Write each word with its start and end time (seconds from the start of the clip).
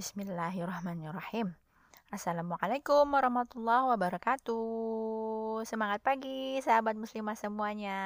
Bismillahirrahmanirrahim. 0.00 1.52
Assalamualaikum 2.08 3.04
warahmatullahi 3.04 3.92
wabarakatuh. 3.92 5.60
Semangat 5.68 6.00
pagi 6.00 6.56
sahabat 6.64 6.96
muslimah 6.96 7.36
semuanya. 7.36 8.00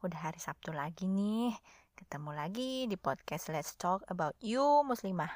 Udah 0.00 0.16
hari 0.16 0.40
Sabtu 0.40 0.72
lagi 0.72 1.04
nih. 1.04 1.52
Ketemu 1.92 2.32
lagi 2.32 2.88
di 2.88 2.96
podcast 2.96 3.52
Let's 3.52 3.76
Talk 3.76 4.00
About 4.08 4.32
You 4.40 4.80
Muslimah. 4.80 5.28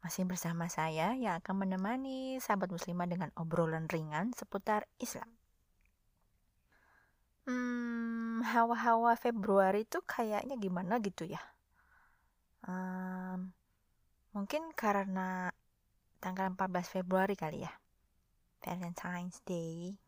Masih 0.00 0.24
bersama 0.24 0.72
saya 0.72 1.12
yang 1.12 1.36
akan 1.44 1.68
menemani 1.68 2.40
sahabat 2.40 2.72
muslimah 2.72 3.04
dengan 3.04 3.28
obrolan 3.36 3.92
ringan 3.92 4.32
seputar 4.32 4.88
Islam. 4.96 5.28
Hmm, 7.44 8.40
hawa-hawa 8.40 9.20
Februari 9.20 9.84
itu 9.84 10.00
kayaknya 10.00 10.56
gimana 10.56 10.96
gitu 11.04 11.28
ya? 11.28 11.44
Mungkin 14.40 14.72
karena 14.72 15.52
tanggal 16.16 16.48
14 16.56 16.88
Februari 16.88 17.36
kali 17.36 17.60
ya. 17.60 17.72
Valentine's 18.64 19.44
Day. 19.44 20.00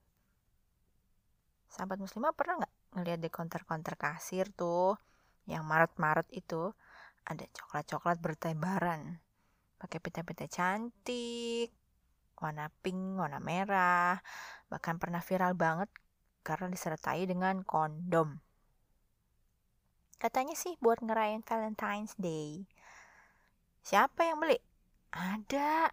Sahabat 1.68 2.00
muslimah 2.00 2.32
pernah 2.32 2.64
nggak 2.64 2.74
ngeliat 2.96 3.20
di 3.20 3.28
konter-konter 3.28 3.92
kasir 4.00 4.48
tuh 4.56 4.96
yang 5.44 5.68
Maret-Maret 5.68 6.32
itu 6.32 6.72
ada 7.28 7.44
coklat-coklat 7.44 8.24
bertebaran 8.24 9.20
pakai 9.76 9.98
pita-pita 10.00 10.46
cantik 10.46 11.74
warna 12.40 12.72
pink, 12.82 13.18
warna 13.20 13.38
merah 13.38 14.18
bahkan 14.66 14.98
pernah 14.98 15.22
viral 15.22 15.54
banget 15.54 15.90
karena 16.42 16.66
disertai 16.72 17.22
dengan 17.26 17.62
kondom 17.62 18.38
katanya 20.18 20.54
sih 20.58 20.74
buat 20.82 20.98
ngerayain 21.02 21.46
Valentine's 21.46 22.14
Day 22.18 22.66
siapa 23.82 24.24
yang 24.24 24.38
beli? 24.40 24.58
ada 25.12 25.92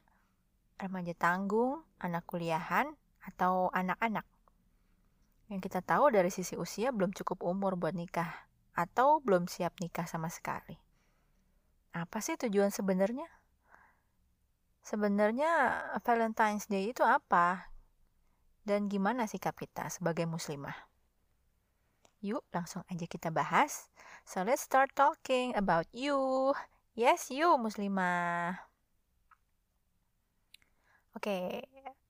remaja 0.79 1.11
tanggung, 1.19 1.83
anak 1.99 2.23
kuliahan, 2.23 2.95
atau 3.19 3.67
anak-anak. 3.75 4.23
Yang 5.51 5.67
kita 5.67 5.83
tahu 5.83 6.15
dari 6.15 6.31
sisi 6.31 6.55
usia 6.55 6.95
belum 6.95 7.11
cukup 7.11 7.43
umur 7.43 7.75
buat 7.75 7.91
nikah, 7.91 8.47
atau 8.73 9.19
belum 9.19 9.51
siap 9.51 9.75
nikah 9.83 10.07
sama 10.07 10.31
sekali. 10.31 10.79
Apa 11.91 12.23
sih 12.23 12.39
tujuan 12.39 12.71
sebenarnya? 12.71 13.27
Sebenarnya 14.79 15.83
Valentine's 16.01 16.71
Day 16.71 16.95
itu 16.95 17.03
apa? 17.03 17.75
Dan 18.63 18.87
gimana 18.87 19.27
sikap 19.27 19.59
kita 19.59 19.91
sebagai 19.91 20.23
muslimah? 20.23 20.87
Yuk 22.23 22.47
langsung 22.55 22.87
aja 22.87 23.03
kita 23.03 23.33
bahas. 23.33 23.91
So 24.23 24.47
let's 24.47 24.63
start 24.63 24.95
talking 24.95 25.51
about 25.59 25.89
you. 25.91 26.53
Yes, 26.99 27.31
you 27.31 27.55
muslimah. 27.55 28.59
Oke, 31.15 31.63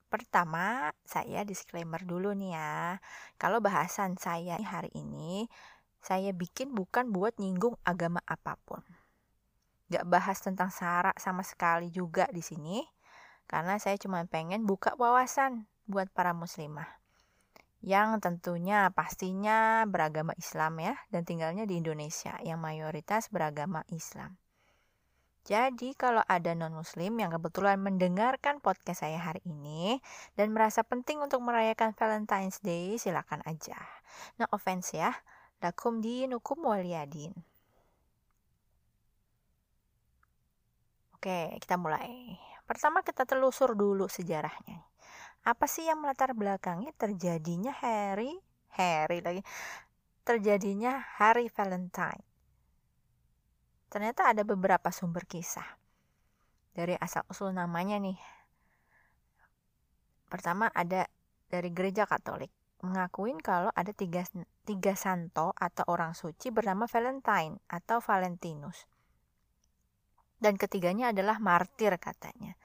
pertama 0.09 0.89
saya 1.05 1.45
disclaimer 1.45 2.01
dulu 2.01 2.33
nih 2.33 2.57
ya. 2.57 2.97
Kalau 3.37 3.61
bahasan 3.61 4.17
saya 4.17 4.57
hari 4.57 4.89
ini, 4.97 5.45
saya 6.01 6.33
bikin 6.33 6.73
bukan 6.73 7.13
buat 7.13 7.37
nyinggung 7.37 7.77
agama 7.85 8.17
apa 8.25 8.57
pun. 8.65 8.81
Gak 9.93 10.09
bahas 10.09 10.41
tentang 10.41 10.73
sara 10.73 11.13
sama 11.21 11.45
sekali 11.45 11.93
juga 11.93 12.25
di 12.33 12.41
sini, 12.41 12.81
karena 13.45 13.77
saya 13.77 13.93
cuma 14.01 14.25
pengen 14.25 14.65
buka 14.65 14.97
wawasan 14.97 15.69
buat 15.85 16.09
para 16.09 16.33
muslimah. 16.33 16.89
Yang 17.85 18.25
tentunya 18.25 18.89
pastinya 18.89 19.85
beragama 19.85 20.33
Islam 20.33 20.81
ya, 20.81 20.97
dan 21.13 21.29
tinggalnya 21.29 21.69
di 21.69 21.77
Indonesia 21.77 22.41
yang 22.41 22.57
mayoritas 22.57 23.29
beragama 23.29 23.85
Islam. 23.93 24.48
Jadi 25.49 25.97
kalau 25.97 26.21
ada 26.29 26.53
non-muslim 26.53 27.17
yang 27.17 27.33
kebetulan 27.33 27.81
mendengarkan 27.81 28.61
podcast 28.61 29.01
saya 29.01 29.17
hari 29.17 29.41
ini 29.49 29.97
dan 30.37 30.53
merasa 30.53 30.85
penting 30.85 31.25
untuk 31.25 31.41
merayakan 31.41 31.97
Valentine's 31.97 32.61
Day, 32.61 33.01
silakan 33.01 33.41
aja. 33.49 33.81
No 34.37 34.45
offense 34.53 34.93
ya. 34.93 35.09
Lakum 35.57 36.05
dinukum 36.05 36.69
waliyadin. 36.69 37.33
Oke, 41.17 41.57
kita 41.57 41.81
mulai. 41.81 42.37
Pertama 42.69 43.01
kita 43.01 43.25
telusur 43.25 43.73
dulu 43.73 44.05
sejarahnya. 44.05 44.85
Apa 45.49 45.65
sih 45.65 45.89
yang 45.89 45.97
melatar 45.97 46.37
belakangi 46.37 46.93
terjadinya 46.93 47.73
hari 47.73 48.37
hari 48.77 49.25
lagi 49.25 49.41
terjadinya 50.21 51.01
hari 51.17 51.49
Valentine? 51.49 52.28
Ternyata 53.89 54.29
ada 54.29 54.45
beberapa 54.45 54.93
sumber 54.93 55.25
kisah 55.25 55.65
dari 56.73 56.95
asal 56.95 57.25
usul 57.27 57.51
namanya 57.51 57.97
nih. 57.97 58.15
Pertama 60.29 60.69
ada 60.71 61.09
dari 61.49 61.73
gereja 61.73 62.05
Katolik 62.05 62.53
mengakuin 62.79 63.41
kalau 63.43 63.73
ada 63.75 63.91
tiga, 63.91 64.23
tiga 64.63 64.95
santo 64.95 65.51
atau 65.51 65.83
orang 65.91 66.15
suci 66.15 66.47
bernama 66.53 66.87
Valentine 66.87 67.59
atau 67.67 67.99
Valentinus. 67.99 68.87
Dan 70.39 70.55
ketiganya 70.55 71.11
adalah 71.11 71.43
martir 71.43 71.99
katanya. 71.99 72.55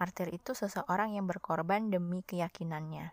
Martir 0.00 0.32
itu 0.32 0.56
seseorang 0.56 1.12
yang 1.12 1.28
berkorban 1.28 1.92
demi 1.92 2.24
keyakinannya. 2.24 3.12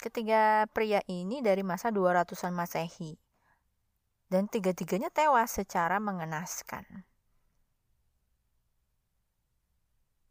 Ketiga 0.00 0.64
pria 0.72 1.04
ini 1.06 1.44
dari 1.44 1.60
masa 1.60 1.92
200-an 1.92 2.56
Masehi 2.56 3.21
dan 4.32 4.48
tiga-tiganya 4.48 5.12
tewas 5.12 5.52
secara 5.52 6.00
mengenaskan. 6.00 7.04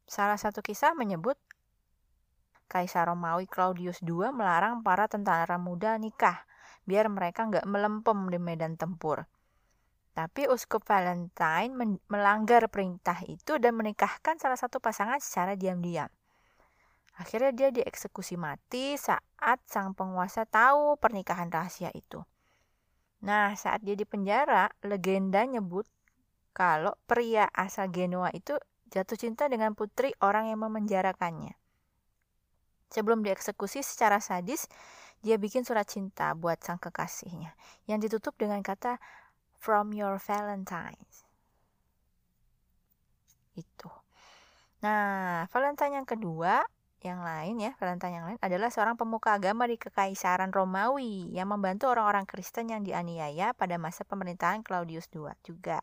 Salah 0.09 0.41
satu 0.41 0.65
kisah 0.65 0.97
menyebut 0.97 1.37
Kaisar 2.65 3.05
Romawi 3.05 3.45
Claudius 3.45 4.01
II 4.01 4.33
melarang 4.33 4.81
para 4.81 5.05
tentara 5.05 5.61
muda 5.61 6.01
nikah 6.01 6.49
biar 6.89 7.05
mereka 7.13 7.45
nggak 7.45 7.69
melempem 7.69 8.25
di 8.33 8.41
medan 8.41 8.73
tempur. 8.73 9.29
Tapi 10.11 10.49
Uskup 10.49 10.83
Valentine 10.83 11.71
melanggar 12.09 12.67
perintah 12.67 13.15
itu 13.23 13.61
dan 13.61 13.77
menikahkan 13.77 14.35
salah 14.41 14.59
satu 14.59 14.83
pasangan 14.83 15.21
secara 15.23 15.55
diam-diam. 15.55 16.09
Akhirnya 17.15 17.53
dia 17.53 17.69
dieksekusi 17.71 18.35
mati 18.35 18.97
saat 18.97 19.61
sang 19.69 19.95
penguasa 19.95 20.43
tahu 20.49 20.99
pernikahan 20.99 21.47
rahasia 21.47 21.93
itu. 21.95 22.25
Nah, 23.21 23.53
saat 23.53 23.85
dia 23.85 23.93
di 23.93 24.05
penjara, 24.05 24.65
legenda 24.81 25.45
nyebut 25.45 25.85
kalau 26.51 26.97
pria 27.05 27.47
asal 27.53 27.87
Genoa 27.93 28.33
itu 28.33 28.57
jatuh 28.91 29.15
cinta 29.15 29.47
dengan 29.47 29.77
putri 29.77 30.11
orang 30.19 30.49
yang 30.51 30.59
memenjarakannya. 30.65 31.55
Sebelum 32.91 33.23
dieksekusi 33.23 33.85
secara 33.85 34.19
sadis, 34.19 34.67
dia 35.23 35.37
bikin 35.37 35.63
surat 35.63 35.87
cinta 35.87 36.33
buat 36.33 36.59
sang 36.59 36.81
kekasihnya 36.81 37.55
yang 37.87 38.01
ditutup 38.01 38.35
dengan 38.35 38.59
kata 38.65 38.99
from 39.61 39.93
your 39.93 40.17
Valentines. 40.17 41.23
Itu. 43.53 43.87
Nah, 44.81 45.45
Valentine 45.53 46.01
yang 46.01 46.09
kedua 46.09 46.65
yang 47.01 47.25
lain 47.25 47.57
ya, 47.57 47.71
Valentine 47.81 48.15
yang 48.17 48.25
lain 48.29 48.39
adalah 48.41 48.69
seorang 48.69 48.97
pemuka 48.97 49.37
agama 49.37 49.65
di 49.65 49.77
Kekaisaran 49.77 50.53
Romawi 50.53 51.33
yang 51.33 51.49
membantu 51.49 51.89
orang-orang 51.89 52.29
Kristen 52.29 52.69
yang 52.69 52.85
dianiaya 52.85 53.53
pada 53.57 53.81
masa 53.81 54.05
pemerintahan 54.05 54.61
Claudius 54.61 55.09
II 55.13 55.29
juga. 55.41 55.81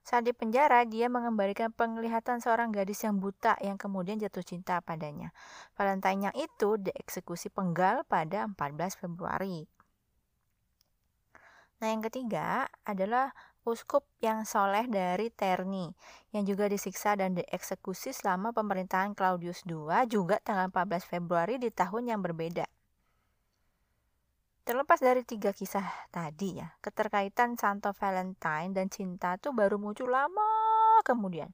Saat 0.00 0.26
di 0.26 0.32
penjara, 0.32 0.82
dia 0.88 1.12
mengembalikan 1.12 1.70
penglihatan 1.70 2.40
seorang 2.40 2.72
gadis 2.72 3.04
yang 3.04 3.20
buta 3.20 3.54
yang 3.60 3.76
kemudian 3.76 4.16
jatuh 4.16 4.42
cinta 4.42 4.80
padanya. 4.80 5.30
Valentine 5.76 6.32
yang 6.32 6.36
itu 6.38 6.80
dieksekusi 6.80 7.52
penggal 7.52 8.02
pada 8.08 8.48
14 8.48 8.96
Februari. 8.96 9.68
Nah, 11.80 11.88
yang 11.88 12.04
ketiga 12.04 12.68
adalah 12.84 13.32
uskup 13.68 14.08
yang 14.24 14.48
soleh 14.48 14.88
dari 14.88 15.28
Terni 15.28 15.92
yang 16.32 16.48
juga 16.48 16.66
disiksa 16.66 17.12
dan 17.14 17.36
dieksekusi 17.36 18.16
selama 18.16 18.56
pemerintahan 18.56 19.12
Claudius 19.12 19.62
II 19.68 19.90
juga 20.08 20.40
tanggal 20.40 20.72
14 20.72 21.04
Februari 21.04 21.60
di 21.60 21.68
tahun 21.68 22.10
yang 22.14 22.20
berbeda. 22.24 22.64
Terlepas 24.64 25.02
dari 25.02 25.26
tiga 25.26 25.50
kisah 25.50 25.82
tadi 26.14 26.62
ya, 26.62 26.68
keterkaitan 26.78 27.58
Santo 27.58 27.90
Valentine 27.90 28.70
dan 28.70 28.86
cinta 28.86 29.34
tuh 29.40 29.50
baru 29.50 29.80
muncul 29.80 30.12
lama 30.12 30.46
kemudian. 31.02 31.50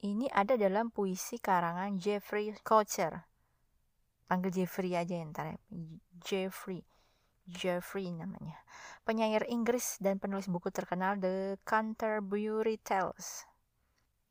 Ini 0.00 0.30
ada 0.30 0.54
dalam 0.54 0.88
puisi 0.88 1.36
karangan 1.40 1.98
Jeffrey 1.98 2.54
Coacher. 2.62 3.26
Panggil 4.26 4.62
Jeffrey 4.62 4.94
aja 4.94 5.14
ya 5.14 5.24
ntar 5.26 5.46
ya. 5.52 5.58
Jeffrey 6.22 6.82
Jeffrey 7.46 8.10
namanya. 8.10 8.58
Penyair 9.06 9.46
Inggris 9.46 10.02
dan 10.02 10.18
penulis 10.18 10.50
buku 10.50 10.74
terkenal 10.74 11.14
The 11.16 11.62
Canterbury 11.62 12.82
Tales. 12.82 13.46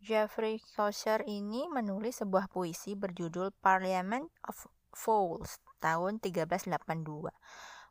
Jeffrey 0.04 0.60
Chaucer 0.76 1.24
ini 1.26 1.66
menulis 1.72 2.20
sebuah 2.20 2.52
puisi 2.52 2.94
berjudul 2.94 3.56
Parliament 3.64 4.28
of 4.46 4.68
Fools 4.92 5.64
tahun 5.80 6.20
1382 6.20 7.32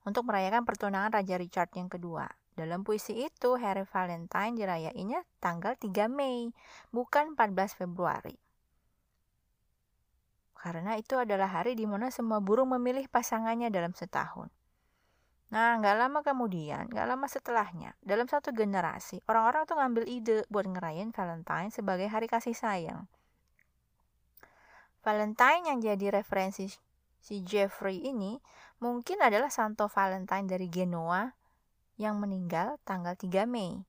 untuk 0.04 0.22
merayakan 0.28 0.68
pertunangan 0.68 1.10
Raja 1.16 1.40
Richard 1.40 1.72
yang 1.72 1.88
kedua. 1.88 2.28
Dalam 2.54 2.86
puisi 2.86 3.18
itu, 3.18 3.58
Hari 3.58 3.82
Valentine 3.82 4.54
dirayainya 4.54 5.26
tanggal 5.42 5.74
3 5.74 6.06
Mei, 6.06 6.54
bukan 6.94 7.34
14 7.34 7.74
Februari. 7.74 8.38
Karena 10.54 10.94
itu 10.96 11.18
adalah 11.18 11.50
hari 11.50 11.76
di 11.76 11.84
mana 11.84 12.08
semua 12.08 12.40
burung 12.40 12.72
memilih 12.72 13.04
pasangannya 13.10 13.68
dalam 13.68 13.92
setahun. 13.92 14.48
Nah, 15.52 15.76
nggak 15.76 15.96
lama 16.00 16.20
kemudian, 16.24 16.88
nggak 16.88 17.04
lama 17.04 17.26
setelahnya, 17.28 17.92
dalam 18.00 18.24
satu 18.24 18.50
generasi, 18.50 19.20
orang-orang 19.28 19.62
tuh 19.68 19.76
ngambil 19.76 20.04
ide 20.08 20.38
buat 20.48 20.64
ngerayain 20.64 21.12
Valentine 21.12 21.68
sebagai 21.68 22.08
hari 22.08 22.26
kasih 22.26 22.56
sayang. 22.56 23.04
Valentine 25.04 25.68
yang 25.68 25.78
jadi 25.84 26.16
referensi 26.16 26.72
si 27.20 27.44
Jeffrey 27.44 28.08
ini 28.08 28.40
mungkin 28.80 29.20
adalah 29.20 29.52
Santo 29.52 29.84
Valentine 29.84 30.48
dari 30.48 30.72
Genoa 30.72 31.28
yang 32.00 32.16
meninggal 32.16 32.80
tanggal 32.88 33.12
3 33.12 33.44
Mei. 33.44 33.84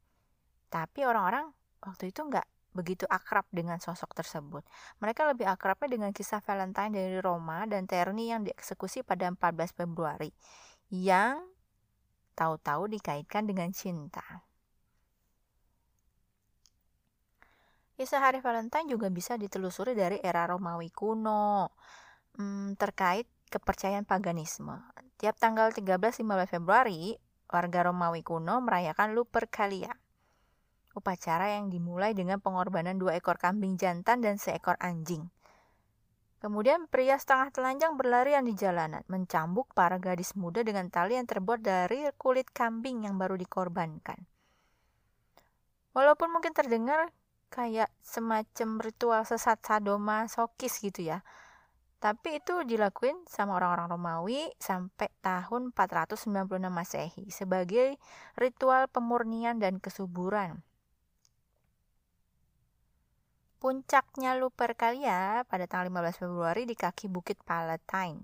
Tapi 0.67 1.07
orang-orang 1.07 1.55
waktu 1.79 2.11
itu 2.11 2.19
nggak 2.19 2.43
begitu 2.75 3.07
akrab 3.07 3.47
dengan 3.55 3.79
sosok 3.79 4.11
tersebut. 4.11 4.67
Mereka 4.99 5.23
lebih 5.31 5.47
akrabnya 5.47 5.95
dengan 5.95 6.11
kisah 6.11 6.43
Valentine 6.43 6.91
dari 6.91 7.17
Roma 7.23 7.63
dan 7.63 7.87
Terni 7.87 8.35
yang 8.35 8.43
dieksekusi 8.43 9.07
pada 9.07 9.31
14 9.31 9.71
Februari 9.71 10.29
yang 10.93 11.41
tahu-tahu 12.35 12.91
dikaitkan 12.91 13.47
dengan 13.47 13.71
cinta. 13.71 14.45
Kisah 17.95 18.19
hari 18.19 18.43
Valentine 18.43 18.91
juga 18.91 19.07
bisa 19.07 19.39
ditelusuri 19.39 19.95
dari 19.95 20.19
era 20.19 20.43
Romawi 20.43 20.91
kuno 20.91 21.71
hmm, 22.35 22.75
terkait 22.75 23.23
kepercayaan 23.47 24.03
paganisme. 24.03 24.83
Tiap 25.15 25.39
tanggal 25.39 25.71
13-15 25.71 26.59
Februari, 26.59 27.15
warga 27.47 27.87
Romawi 27.87 28.19
kuno 28.19 28.59
merayakan 28.59 29.15
Lupercalia. 29.15 29.95
Upacara 30.91 31.55
yang 31.55 31.71
dimulai 31.71 32.11
dengan 32.11 32.43
pengorbanan 32.43 32.99
dua 32.99 33.15
ekor 33.15 33.39
kambing 33.39 33.79
jantan 33.79 34.19
dan 34.19 34.35
seekor 34.35 34.75
anjing. 34.83 35.31
Kemudian 36.45 36.85
pria 36.85 37.17
setengah 37.17 37.49
telanjang 37.49 37.97
berlarian 37.97 38.45
di 38.45 38.53
jalanan, 38.53 39.01
mencambuk 39.09 39.73
para 39.73 39.97
gadis 39.97 40.37
muda 40.37 40.61
dengan 40.61 40.93
tali 40.93 41.17
yang 41.17 41.25
terbuat 41.25 41.57
dari 41.65 42.05
kulit 42.21 42.53
kambing 42.53 43.09
yang 43.09 43.17
baru 43.17 43.33
dikorbankan. 43.33 44.29
Walaupun 45.97 46.29
mungkin 46.29 46.53
terdengar 46.53 47.09
kayak 47.49 47.89
semacam 48.05 48.77
ritual 48.77 49.25
sesat 49.25 49.57
sadoma 49.65 50.29
sokis 50.29 50.77
gitu 50.85 51.09
ya, 51.09 51.25
tapi 51.97 52.37
itu 52.37 52.61
dilakuin 52.61 53.25
sama 53.25 53.57
orang-orang 53.57 53.97
Romawi 53.97 54.45
sampai 54.61 55.09
tahun 55.25 55.73
496 55.73 56.61
Masehi 56.69 57.25
sebagai 57.33 57.97
ritual 58.37 58.85
pemurnian 58.85 59.57
dan 59.57 59.81
kesuburan. 59.81 60.61
Puncaknya 63.65 64.37
Lupercalia 64.37 65.41
pada 65.49 65.65
tanggal 65.65 65.89
15 65.89 66.21
Februari 66.21 66.69
di 66.69 66.77
kaki 66.77 67.09
Bukit 67.09 67.41
Palatine. 67.41 68.21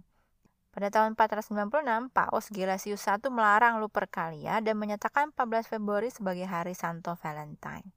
Pada 0.69 0.93
tahun 0.93 1.17
496, 1.17 2.13
Paus 2.13 2.45
Gelasius 2.53 3.09
I 3.09 3.17
melarang 3.33 3.81
Lupercalia 3.81 4.61
dan 4.61 4.77
menyatakan 4.77 5.33
14 5.33 5.65
Februari 5.65 6.13
sebagai 6.13 6.45
hari 6.45 6.77
Santo 6.77 7.17
Valentine. 7.17 7.89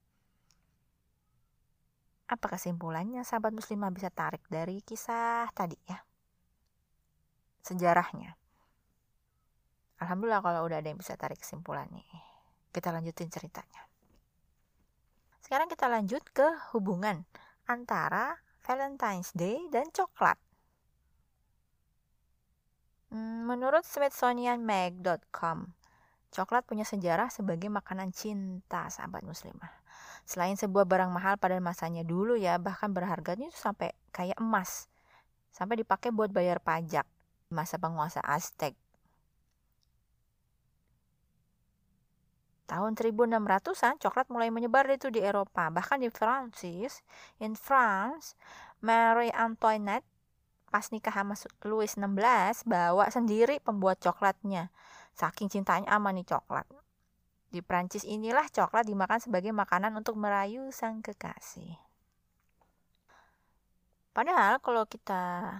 Apa 2.33 2.57
kesimpulannya 2.57 3.21
sahabat 3.21 3.53
muslimah 3.53 3.93
bisa 3.93 4.09
tarik 4.09 4.41
dari 4.49 4.81
kisah 4.81 5.45
tadi 5.53 5.77
ya? 5.85 6.01
Sejarahnya. 7.61 8.33
Alhamdulillah 10.01 10.41
kalau 10.41 10.65
udah 10.65 10.81
ada 10.81 10.89
yang 10.89 10.97
bisa 10.97 11.13
tarik 11.13 11.37
kesimpulannya. 11.37 12.09
Kita 12.73 12.89
lanjutin 12.89 13.29
ceritanya. 13.29 13.85
Sekarang 15.45 15.69
kita 15.69 15.85
lanjut 15.85 16.25
ke 16.33 16.73
hubungan 16.73 17.21
antara 17.69 18.41
Valentine's 18.65 19.29
Day 19.37 19.61
dan 19.69 19.93
coklat. 19.93 20.41
Hmm, 23.13 23.45
menurut 23.45 23.85
smithsonianmag.com, 23.85 25.69
coklat 26.33 26.65
punya 26.65 26.81
sejarah 26.81 27.29
sebagai 27.29 27.69
makanan 27.69 28.09
cinta 28.09 28.89
sahabat 28.89 29.21
muslimah. 29.21 29.69
Selain 30.25 30.57
sebuah 30.57 30.89
barang 30.89 31.13
mahal 31.13 31.37
pada 31.37 31.61
masanya 31.61 32.01
dulu 32.01 32.33
ya, 32.33 32.57
bahkan 32.57 32.89
berharganya 32.89 33.53
itu 33.53 33.59
sampai 33.61 33.93
kayak 34.09 34.41
emas. 34.41 34.89
Sampai 35.53 35.77
dipakai 35.77 36.09
buat 36.09 36.33
bayar 36.33 36.57
pajak 36.57 37.05
masa 37.53 37.77
penguasa 37.77 38.17
Aztec. 38.25 38.73
Tahun 42.65 42.97
1600-an 42.97 44.01
coklat 44.01 44.27
mulai 44.33 44.49
menyebar 44.49 44.89
itu 44.89 45.13
di 45.13 45.21
Eropa, 45.21 45.69
bahkan 45.69 46.01
di 46.01 46.09
Prancis. 46.09 47.05
In 47.37 47.53
France, 47.53 48.33
Marie 48.81 49.29
Antoinette 49.29 50.05
pas 50.73 50.89
nikah 50.89 51.13
sama 51.13 51.37
Louis 51.63 51.87
XVI 51.87 52.57
bawa 52.65 53.05
sendiri 53.13 53.61
pembuat 53.61 54.01
coklatnya. 54.01 54.73
Saking 55.13 55.47
cintanya 55.47 55.93
sama 55.93 56.09
nih 56.11 56.25
coklat. 56.25 56.65
Di 57.53 57.61
Prancis 57.61 58.03
inilah 58.03 58.49
coklat 58.49 58.89
dimakan 58.89 59.21
sebagai 59.21 59.53
makanan 59.53 59.93
untuk 59.95 60.17
merayu 60.17 60.67
sang 60.73 60.99
kekasih. 61.05 61.77
Padahal 64.11 64.57
kalau 64.59 64.83
kita 64.89 65.53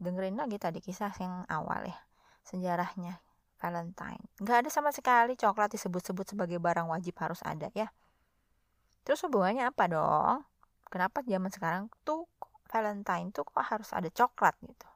dengerin 0.00 0.38
lagi 0.38 0.56
tadi 0.56 0.80
kisah 0.80 1.12
yang 1.20 1.44
awal 1.50 1.84
ya, 1.84 1.98
sejarahnya 2.46 3.20
Valentine. 3.60 4.24
Nggak 4.40 4.66
ada 4.66 4.70
sama 4.72 4.90
sekali 4.90 5.36
coklat 5.36 5.76
disebut-sebut 5.76 6.32
sebagai 6.32 6.56
barang 6.56 6.88
wajib 6.88 7.14
harus 7.20 7.44
ada 7.44 7.68
ya. 7.76 7.92
Terus 9.04 9.20
hubungannya 9.28 9.68
apa 9.68 9.84
dong? 9.86 10.48
Kenapa 10.88 11.20
zaman 11.22 11.52
sekarang 11.52 11.92
tuh 12.02 12.24
Valentine 12.72 13.28
tuh 13.30 13.44
kok 13.44 13.60
harus 13.60 13.92
ada 13.92 14.08
coklat 14.08 14.56
gitu? 14.64 14.88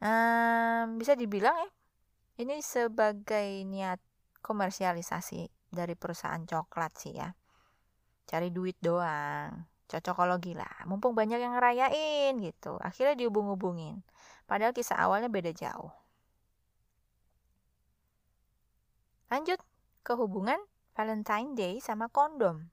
Hmm, 0.00 0.96
bisa 1.00 1.16
dibilang 1.16 1.54
ya, 1.54 1.70
ini 2.44 2.58
sebagai 2.64 3.62
niat 3.68 4.00
komersialisasi 4.42 5.48
dari 5.72 5.94
perusahaan 5.94 6.42
coklat 6.42 6.92
sih 6.98 7.14
ya. 7.16 7.32
Cari 8.24 8.48
duit 8.50 8.76
doang. 8.80 9.64
Cocokologi 9.84 10.56
lah. 10.56 10.88
Mumpung 10.88 11.12
banyak 11.12 11.38
yang 11.38 11.54
ngerayain 11.54 12.34
gitu. 12.40 12.80
Akhirnya 12.80 13.14
dihubung-hubungin. 13.14 14.00
Padahal 14.48 14.72
kisah 14.72 14.96
awalnya 14.96 15.28
beda 15.28 15.52
jauh. 15.52 15.92
Lanjut 19.34 19.58
ke 20.06 20.14
hubungan 20.14 20.62
Valentine 20.94 21.58
Day 21.58 21.74
sama 21.82 22.06
kondom. 22.06 22.70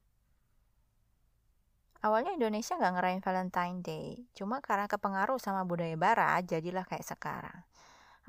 Awalnya 2.06 2.38
Indonesia 2.38 2.78
nggak 2.78 2.94
ngerayain 3.02 3.26
Valentine 3.26 3.78
Day, 3.82 4.30
cuma 4.38 4.62
karena 4.62 4.86
kepengaruh 4.86 5.42
sama 5.42 5.66
budaya 5.66 5.98
barat, 5.98 6.46
jadilah 6.46 6.86
kayak 6.86 7.02
sekarang. 7.02 7.66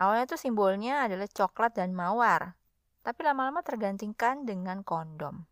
Awalnya 0.00 0.24
tuh 0.32 0.40
simbolnya 0.40 1.04
adalah 1.04 1.28
coklat 1.28 1.76
dan 1.76 1.92
mawar, 1.92 2.56
tapi 3.04 3.20
lama-lama 3.20 3.60
tergantikan 3.60 4.48
dengan 4.48 4.80
kondom. 4.80 5.44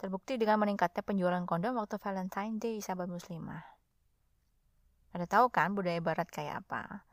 Terbukti 0.00 0.40
dengan 0.40 0.64
meningkatnya 0.64 1.04
penjualan 1.04 1.44
kondom 1.44 1.76
waktu 1.76 2.00
Valentine 2.00 2.56
Day, 2.56 2.80
sahabat 2.80 3.12
muslimah. 3.12 3.60
Ada 5.12 5.28
tahu 5.28 5.52
kan 5.52 5.76
budaya 5.76 6.00
barat 6.00 6.32
kayak 6.32 6.64
apa? 6.64 7.04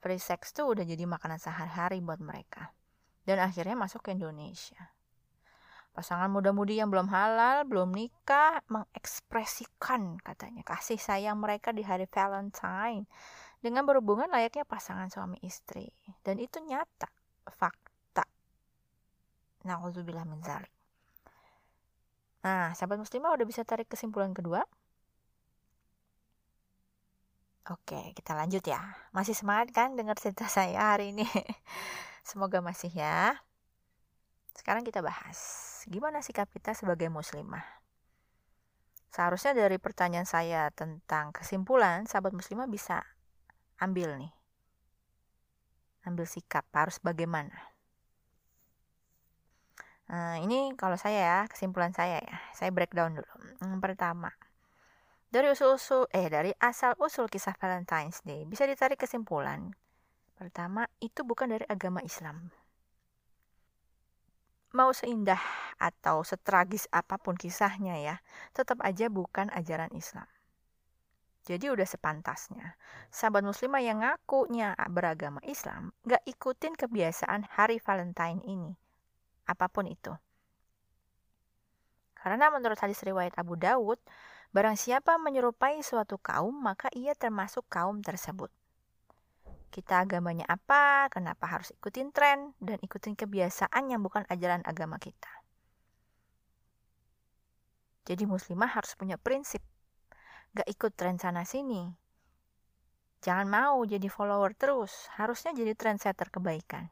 Free 0.00 0.16
sex 0.16 0.56
tuh 0.56 0.72
udah 0.72 0.88
jadi 0.88 1.04
makanan 1.04 1.36
sehari-hari 1.36 2.00
buat 2.00 2.24
mereka. 2.24 2.72
Dan 3.28 3.44
akhirnya 3.44 3.76
masuk 3.76 4.08
ke 4.08 4.16
Indonesia. 4.16 4.88
Pasangan 5.92 6.32
muda-mudi 6.32 6.80
yang 6.80 6.88
belum 6.88 7.12
halal, 7.12 7.68
belum 7.68 7.92
nikah, 7.92 8.64
mengekspresikan 8.72 10.16
katanya 10.24 10.64
kasih 10.64 10.96
sayang 10.96 11.36
mereka 11.36 11.74
di 11.76 11.84
hari 11.84 12.08
Valentine 12.08 13.04
dengan 13.60 13.84
berhubungan 13.84 14.32
layaknya 14.32 14.64
pasangan 14.64 15.12
suami 15.12 15.36
istri. 15.44 15.92
Dan 16.24 16.40
itu 16.40 16.56
nyata, 16.62 17.12
fakta. 17.52 18.24
Nah, 22.46 22.72
sahabat 22.72 22.96
muslimah 22.96 23.34
udah 23.36 23.44
bisa 23.44 23.66
tarik 23.66 23.92
kesimpulan 23.92 24.32
kedua? 24.32 24.64
Oke, 27.68 28.16
kita 28.16 28.32
lanjut 28.32 28.64
ya. 28.64 28.80
Masih 29.12 29.36
semangat 29.36 29.76
kan 29.76 29.92
dengar 29.92 30.16
cerita 30.16 30.48
saya 30.48 30.96
hari 30.96 31.12
ini? 31.12 31.28
Semoga 32.28 32.60
masih 32.60 32.92
ya. 32.92 33.40
Sekarang 34.52 34.84
kita 34.84 35.00
bahas, 35.00 35.40
gimana 35.88 36.20
sikap 36.20 36.52
kita 36.52 36.76
sebagai 36.76 37.08
muslimah? 37.08 37.64
Seharusnya 39.08 39.56
dari 39.56 39.80
pertanyaan 39.80 40.28
saya 40.28 40.68
tentang 40.76 41.32
kesimpulan, 41.32 42.04
sahabat 42.04 42.36
muslimah 42.36 42.68
bisa 42.68 43.00
ambil 43.80 44.20
nih. 44.20 44.32
Ambil 46.04 46.28
sikap, 46.28 46.68
harus 46.76 47.00
bagaimana? 47.00 47.56
Nah, 50.12 50.36
ini 50.36 50.76
kalau 50.76 51.00
saya 51.00 51.24
ya, 51.24 51.38
kesimpulan 51.48 51.96
saya 51.96 52.20
ya. 52.20 52.36
Saya 52.52 52.68
breakdown 52.68 53.16
dulu. 53.16 53.32
Yang 53.64 53.80
pertama, 53.80 54.36
dari 55.32 55.48
usul-usul 55.48 56.12
eh 56.12 56.28
dari 56.28 56.52
asal-usul 56.60 57.32
kisah 57.32 57.56
Valentine's 57.56 58.20
Day 58.20 58.44
bisa 58.44 58.68
ditarik 58.68 59.00
kesimpulan. 59.00 59.72
Pertama, 60.38 60.86
itu 61.02 61.26
bukan 61.26 61.50
dari 61.50 61.66
agama 61.66 61.98
Islam. 62.06 62.54
mau 64.76 64.92
seindah 64.92 65.40
atau 65.80 66.20
setragis 66.20 66.90
apa 66.92 67.16
pun 67.16 67.38
kisahnya 67.38 67.96
ya, 67.98 68.16
tetap 68.52 68.84
aja 68.84 69.08
bukan 69.08 69.48
ajaran 69.50 69.88
Islam. 69.96 70.28
Jadi 71.48 71.72
udah 71.72 71.88
sepantasnya, 71.88 72.76
sahabat 73.08 73.40
muslimah 73.40 73.80
yang 73.80 74.04
ngakunya 74.04 74.76
beragama 74.92 75.40
Islam 75.48 75.96
gak 76.04 76.20
ikutin 76.28 76.76
kebiasaan 76.76 77.48
hari 77.48 77.80
Valentine 77.80 78.44
ini, 78.44 78.76
apa 79.48 79.72
pun 79.72 79.88
itu. 79.88 80.12
Karena 82.12 82.52
menurut 82.52 82.76
hadis 82.76 83.00
riwayat 83.00 83.32
Abu 83.40 83.56
Dawud, 83.56 83.96
barang 84.52 84.76
siapa 84.76 85.16
menyerupai 85.16 85.80
suatu 85.80 86.20
kaum, 86.20 86.52
maka 86.52 86.92
ia 86.92 87.16
termasuk 87.16 87.64
kaum 87.72 88.04
tersebut. 88.04 88.52
Kita 89.68 90.02
agamanya 90.02 90.48
apa, 90.48 91.12
kenapa 91.12 91.44
harus 91.46 91.70
ikutin 91.76 92.10
tren, 92.10 92.56
dan 92.58 92.80
ikutin 92.80 93.14
kebiasaan 93.14 93.92
yang 93.92 94.00
bukan 94.00 94.24
ajaran 94.28 94.64
agama 94.64 94.96
kita. 94.96 95.30
Jadi 98.08 98.24
muslimah 98.24 98.72
harus 98.72 98.96
punya 98.96 99.20
prinsip 99.20 99.60
gak 100.56 100.64
ikut 100.64 100.96
tren 100.96 101.20
sana 101.20 101.44
sini. 101.44 101.92
Jangan 103.20 103.48
mau 103.50 103.84
jadi 103.84 104.08
follower 104.08 104.56
terus, 104.56 105.10
harusnya 105.18 105.52
jadi 105.52 105.76
trendsetter 105.76 106.32
kebaikan. 106.32 106.88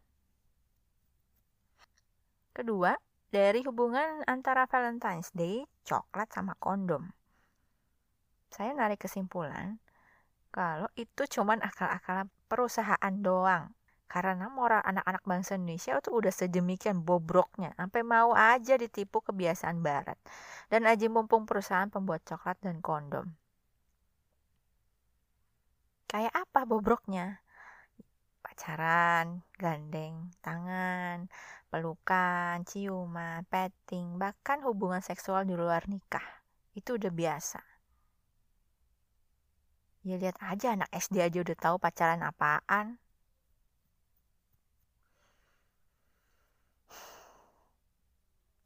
Kedua, 2.53 2.93
dari 3.33 3.65
hubungan 3.65 4.27
antara 4.29 4.69
Valentine's 4.69 5.33
Day, 5.33 5.65
coklat 5.87 6.29
sama 6.35 6.53
kondom. 6.61 7.09
Saya 8.53 8.73
narik 8.73 9.05
kesimpulan 9.07 9.79
kalau 10.51 10.89
itu 10.97 11.29
cuman 11.29 11.61
akal-akalan 11.61 12.33
perusahaan 12.47 13.15
doang. 13.21 13.75
Karena 14.07 14.47
moral 14.47 14.87
anak-anak 14.87 15.27
bangsa 15.27 15.59
Indonesia 15.59 15.99
itu 15.99 16.15
udah 16.15 16.31
sedemikian 16.31 17.03
bobroknya, 17.03 17.75
sampai 17.75 18.07
mau 18.07 18.33
aja 18.39 18.79
ditipu 18.79 19.19
kebiasaan 19.19 19.83
barat. 19.83 20.15
Dan 20.71 20.87
aji 20.87 21.11
mumpung 21.11 21.43
perusahaan 21.43 21.91
pembuat 21.91 22.23
coklat 22.23 22.59
dan 22.63 22.79
kondom. 22.79 23.35
Kayak 26.07 26.39
apa 26.39 26.63
bobroknya? 26.63 27.43
Pacaran, 28.47 29.43
gandeng, 29.59 30.31
tangan, 30.39 31.27
pelukan, 31.67 32.63
ciuman, 32.63 33.43
petting, 33.51 34.23
bahkan 34.23 34.63
hubungan 34.63 35.03
seksual 35.03 35.43
di 35.43 35.59
luar 35.59 35.83
nikah. 35.91 36.25
Itu 36.79 36.95
udah 36.95 37.11
biasa. 37.11 37.76
Ya 40.07 40.15
lihat 40.23 40.39
aja 40.51 40.67
anak 40.79 40.89
SD 40.95 41.17
aja 41.27 41.39
udah 41.45 41.57
tahu 41.65 41.77
pacaran 41.83 42.23
apaan. 42.31 42.87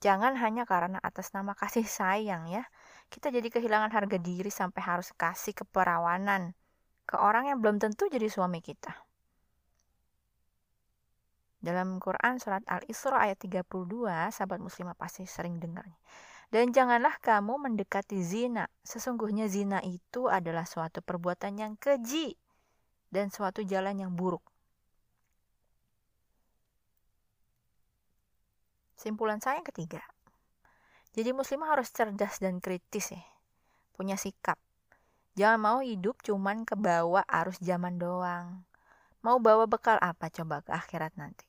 Jangan 0.04 0.32
hanya 0.42 0.64
karena 0.64 0.98
atas 1.08 1.32
nama 1.36 1.52
kasih 1.52 1.84
sayang 1.84 2.48
ya. 2.48 2.64
Kita 3.12 3.28
jadi 3.32 3.48
kehilangan 3.54 3.92
harga 3.96 4.18
diri 4.20 4.48
sampai 4.48 4.80
harus 4.80 5.08
kasih 5.16 5.52
keperawanan 5.60 6.42
ke 7.08 7.16
orang 7.16 7.44
yang 7.52 7.58
belum 7.60 7.76
tentu 7.82 8.08
jadi 8.08 8.28
suami 8.28 8.60
kita. 8.60 8.92
Dalam 11.60 12.00
Quran 12.00 12.40
surat 12.40 12.64
Al-Isra 12.64 13.20
ayat 13.20 13.36
32, 13.44 14.32
sahabat 14.32 14.60
muslimah 14.64 14.96
pasti 14.96 15.28
sering 15.28 15.60
dengarnya. 15.60 15.96
Dan 16.50 16.74
janganlah 16.74 17.14
kamu 17.22 17.62
mendekati 17.62 18.18
zina. 18.26 18.66
Sesungguhnya 18.82 19.46
zina 19.46 19.78
itu 19.86 20.26
adalah 20.26 20.66
suatu 20.66 20.98
perbuatan 20.98 21.58
yang 21.62 21.72
keji 21.78 22.34
dan 23.14 23.30
suatu 23.30 23.62
jalan 23.62 24.02
yang 24.02 24.12
buruk. 24.14 24.42
Simpulan 28.98 29.38
saya 29.38 29.62
yang 29.62 29.68
ketiga. 29.70 30.02
Jadi 31.14 31.30
muslimah 31.32 31.78
harus 31.78 31.88
cerdas 31.94 32.42
dan 32.42 32.58
kritis 32.58 33.14
ya. 33.14 33.22
Punya 33.94 34.18
sikap 34.18 34.58
Jangan 35.38 35.60
mau 35.62 35.78
hidup 35.78 36.18
cuman 36.26 36.66
ke 36.66 36.74
bawah 36.74 37.22
arus 37.30 37.56
zaman 37.62 37.96
doang. 38.02 38.66
Mau 39.22 39.38
bawa 39.38 39.64
bekal 39.70 39.96
apa 40.02 40.26
coba 40.28 40.60
ke 40.60 40.74
akhirat 40.74 41.14
nanti? 41.14 41.46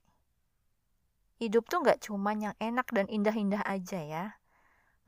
Hidup 1.42 1.66
tuh 1.66 1.82
nggak 1.82 2.06
cuman 2.06 2.52
yang 2.52 2.56
enak 2.62 2.88
dan 2.94 3.10
indah-indah 3.10 3.66
aja 3.66 4.00
ya. 4.00 4.26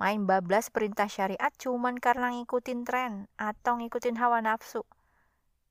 Main 0.03 0.27
bablas 0.27 0.67
perintah 0.67 1.07
syariat 1.07 1.55
cuman 1.55 1.95
karena 1.95 2.35
ngikutin 2.35 2.83
tren 2.83 3.31
atau 3.39 3.79
ngikutin 3.79 4.19
hawa 4.19 4.43
nafsu. 4.43 4.83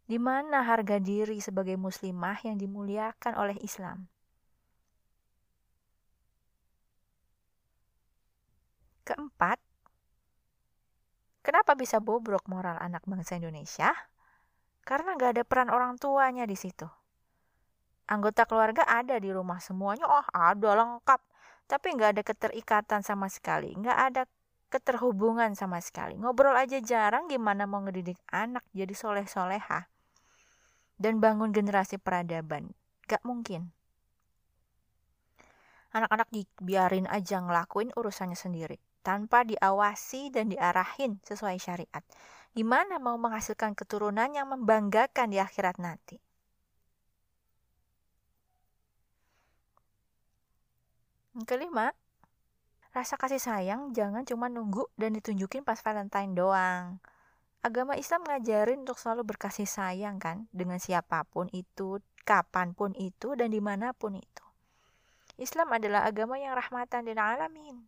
Di 0.08 0.16
mana 0.16 0.64
harga 0.64 0.96
diri 0.96 1.36
sebagai 1.44 1.76
muslimah 1.76 2.40
yang 2.40 2.56
dimuliakan 2.56 3.36
oleh 3.36 3.60
Islam? 3.60 4.08
Keempat, 9.04 9.60
Kenapa 11.42 11.74
bisa 11.74 11.98
bobrok 11.98 12.46
moral 12.46 12.78
anak 12.78 13.02
bangsa 13.02 13.34
Indonesia? 13.34 13.90
Karena 14.86 15.18
gak 15.18 15.36
ada 15.36 15.42
peran 15.42 15.74
orang 15.74 15.98
tuanya 15.98 16.46
di 16.46 16.54
situ. 16.54 16.86
Anggota 18.06 18.46
keluarga 18.46 18.86
ada 18.86 19.18
di 19.18 19.26
rumah 19.34 19.58
semuanya, 19.58 20.06
oh 20.06 20.22
ada 20.30 20.70
lengkap. 20.78 21.31
Tapi 21.72 21.96
gak 21.96 22.20
ada 22.20 22.22
keterikatan 22.22 23.00
sama 23.00 23.32
sekali, 23.32 23.72
gak 23.80 23.96
ada 23.96 24.22
keterhubungan 24.68 25.56
sama 25.56 25.80
sekali. 25.80 26.20
Ngobrol 26.20 26.52
aja 26.52 26.76
jarang 26.84 27.32
gimana 27.32 27.64
mau 27.64 27.80
ngedidik 27.80 28.20
anak 28.28 28.60
jadi 28.76 28.92
soleh-soleha. 28.92 29.88
Dan 31.00 31.16
bangun 31.16 31.48
generasi 31.48 31.96
peradaban. 31.96 32.76
Gak 33.08 33.24
mungkin. 33.24 33.72
Anak-anak 35.96 36.28
dibiarin 36.28 37.08
aja 37.08 37.40
ngelakuin 37.40 37.96
urusannya 37.96 38.36
sendiri 38.36 38.76
tanpa 39.00 39.40
diawasi 39.44 40.28
dan 40.28 40.52
diarahin 40.52 41.24
sesuai 41.24 41.56
syariat. 41.56 42.04
Gimana 42.52 43.00
mau 43.00 43.16
menghasilkan 43.16 43.72
keturunan 43.72 44.28
yang 44.32 44.52
membanggakan 44.52 45.32
di 45.32 45.40
akhirat 45.40 45.80
nanti? 45.80 46.20
Yang 51.32 51.46
kelima, 51.48 51.96
rasa 52.92 53.16
kasih 53.16 53.40
sayang 53.40 53.96
jangan 53.96 54.28
cuma 54.28 54.52
nunggu 54.52 54.84
dan 55.00 55.16
ditunjukin 55.16 55.64
pas 55.64 55.80
Valentine 55.80 56.36
doang. 56.36 57.00
Agama 57.64 57.96
Islam 57.96 58.26
ngajarin 58.26 58.84
untuk 58.84 58.98
selalu 58.98 59.32
berkasih 59.32 59.64
sayang 59.64 60.20
kan 60.20 60.50
dengan 60.52 60.76
siapa 60.76 61.24
pun 61.24 61.48
itu, 61.54 62.02
kapan 62.26 62.74
pun 62.76 62.92
itu, 62.98 63.32
dan 63.38 63.54
di 63.54 63.62
mana 63.62 63.94
pun 63.96 64.18
itu. 64.18 64.44
Islam 65.40 65.72
adalah 65.72 66.04
agama 66.04 66.36
yang 66.36 66.52
rahmatan 66.52 67.08
dan 67.08 67.16
alamin. 67.16 67.80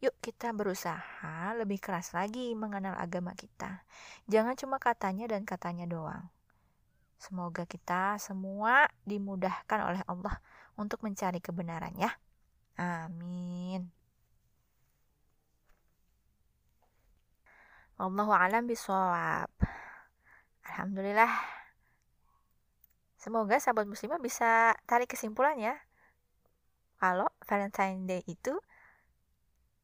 Yuk 0.00 0.16
kita 0.24 0.56
berusaha 0.56 1.52
lebih 1.60 1.76
keras 1.76 2.16
lagi 2.16 2.56
mengenal 2.56 2.96
agama 2.96 3.36
kita. 3.36 3.84
Jangan 4.24 4.56
cuma 4.56 4.80
katanya 4.80 5.28
dan 5.28 5.44
katanya 5.44 5.84
doang. 5.84 6.24
Semoga 7.20 7.68
kita 7.68 8.16
semua 8.16 8.88
dimudahkan 9.04 9.80
oleh 9.84 10.00
Allah 10.08 10.40
untuk 10.80 11.04
mencari 11.04 11.44
kebenaran 11.44 11.92
ya. 12.00 12.16
Amin. 12.80 13.92
Wallahu 18.00 18.32
alam 18.32 18.64
bisawab. 18.64 19.52
Alhamdulillah. 20.64 21.28
Semoga 23.20 23.60
sahabat 23.60 23.84
muslimah 23.84 24.16
bisa 24.16 24.72
tarik 24.88 25.12
kesimpulan 25.12 25.60
ya. 25.60 25.76
Kalau 26.96 27.28
Valentine 27.44 28.08
Day 28.08 28.24
itu 28.24 28.56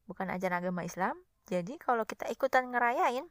bukan 0.09 0.33
ajaran 0.33 0.65
agama 0.65 0.81
Islam. 0.81 1.13
Jadi 1.45 1.77
kalau 1.77 2.09
kita 2.09 2.25
ikutan 2.33 2.73
ngerayain, 2.73 3.29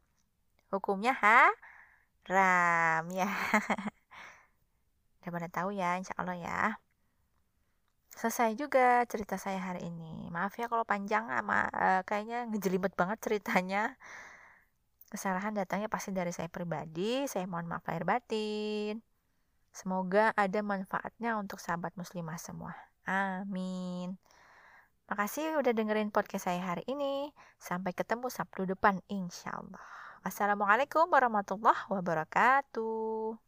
hukumnya 0.71 1.19
haram 1.19 3.03
ya. 3.11 3.27
Udah 5.19 5.31
pada 5.35 5.49
tahu 5.51 5.75
ya, 5.75 5.99
insya 5.99 6.15
Allah 6.15 6.39
ya. 6.39 6.86
Selesai 8.17 8.57
juga 8.57 9.05
cerita 9.05 9.37
saya 9.37 9.61
hari 9.61 9.93
ini. 9.93 10.33
Maaf 10.33 10.57
ya 10.57 10.73
kalau 10.73 10.89
panjang, 10.89 11.29
ama, 11.29 11.69
uh, 11.69 12.01
kayaknya 12.09 12.49
ngejelimet 12.49 12.97
banget 12.97 13.21
ceritanya. 13.21 13.93
Kesalahan 15.13 15.53
datangnya 15.53 15.93
pasti 15.93 16.17
dari 16.17 16.33
saya 16.33 16.49
pribadi. 16.49 17.29
Saya 17.29 17.45
mohon 17.45 17.69
maaf 17.69 17.85
lahir 17.85 18.09
batin. 18.09 19.05
Semoga 19.69 20.33
ada 20.33 20.65
manfaatnya 20.65 21.37
untuk 21.37 21.61
sahabat 21.61 21.93
muslimah 22.01 22.41
semua. 22.41 22.73
Amin. 23.05 24.17
Makasih 25.13 25.61
udah 25.61 25.77
dengerin 25.77 26.09
podcast 26.09 26.49
saya 26.49 26.65
hari 26.73 26.89
ini. 26.89 27.31
Sampai 27.61 27.93
ketemu 27.93 28.33
Sabtu 28.33 28.65
depan 28.65 29.05
insya 29.13 29.53
Allah. 29.61 29.85
Assalamualaikum 30.25 31.07
warahmatullahi 31.13 31.87
wabarakatuh. 31.93 33.37